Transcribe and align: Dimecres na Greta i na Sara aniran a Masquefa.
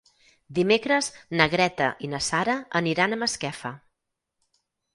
Dimecres 0.59 1.09
na 1.41 1.47
Greta 1.51 1.91
i 2.07 2.11
na 2.15 2.23
Sara 2.29 2.57
aniran 2.81 3.13
a 3.13 3.21
Masquefa. 3.27 3.75